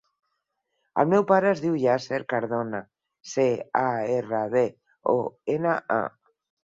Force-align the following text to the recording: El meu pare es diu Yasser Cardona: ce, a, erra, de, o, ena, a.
El 1.01 1.09
meu 1.09 1.25
pare 1.31 1.51
es 1.57 1.61
diu 1.65 1.75
Yasser 1.83 2.19
Cardona: 2.33 2.79
ce, 3.35 3.45
a, 3.83 3.87
erra, 4.17 4.41
de, 4.55 4.67
o, 5.15 5.19
ena, 5.59 5.77
a. 5.99 6.33